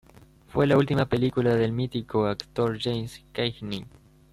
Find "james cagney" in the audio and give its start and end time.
2.81-3.85